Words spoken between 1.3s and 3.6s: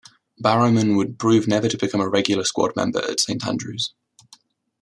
never to become a regular squad member at Saint